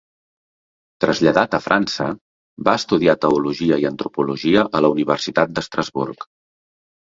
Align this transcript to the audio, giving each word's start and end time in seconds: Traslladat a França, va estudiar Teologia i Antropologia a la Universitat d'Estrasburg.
Traslladat 1.03 1.57
a 1.57 1.59
França, 1.65 2.07
va 2.71 2.75
estudiar 2.81 3.15
Teologia 3.27 3.79
i 3.85 3.87
Antropologia 3.93 4.67
a 4.81 4.85
la 4.89 4.93
Universitat 4.97 5.55
d'Estrasburg. 5.57 6.29